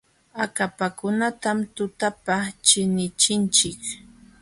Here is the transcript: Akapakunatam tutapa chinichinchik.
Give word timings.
Akapakunatam 0.43 1.57
tutapa 1.75 2.35
chinichinchik. 2.65 3.79